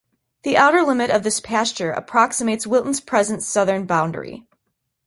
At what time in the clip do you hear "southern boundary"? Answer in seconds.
3.43-4.47